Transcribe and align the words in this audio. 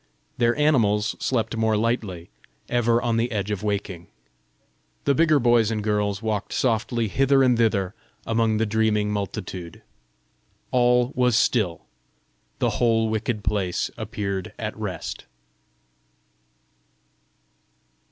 Their 0.39 0.55
animals 0.55 1.15
slept 1.19 1.55
more 1.55 1.77
lightly, 1.77 2.31
ever 2.69 2.99
on 2.99 3.17
the 3.17 3.31
edge 3.31 3.51
of 3.51 3.61
waking. 3.61 4.07
The 5.03 5.13
bigger 5.13 5.37
boys 5.37 5.69
and 5.69 5.83
girls 5.83 6.23
walked 6.23 6.53
softly 6.53 7.07
hither 7.07 7.43
and 7.43 7.55
thither 7.55 7.93
among 8.25 8.57
the 8.57 8.65
dreaming 8.65 9.11
multitude. 9.11 9.83
All 10.71 11.11
was 11.15 11.35
still; 11.37 11.85
the 12.57 12.71
whole 12.81 13.09
wicked 13.09 13.43
place 13.43 13.91
appeared 13.95 14.53
at 14.57 14.75
rest. 14.75 15.25